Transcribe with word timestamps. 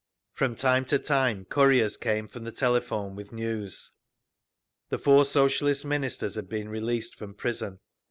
From 0.33 0.55
time 0.55 0.83
to 0.85 0.97
time 0.97 1.45
couriers 1.45 1.95
came 1.95 2.27
from 2.27 2.43
the 2.43 2.51
telephone 2.51 3.15
with 3.15 3.31
news. 3.31 3.91
The 4.89 4.97
four 4.97 5.25
Socialist 5.25 5.85
Ministers 5.85 6.33
had 6.33 6.49
been 6.49 6.69
released 6.69 7.13
from 7.15 7.35
prison. 7.35 7.77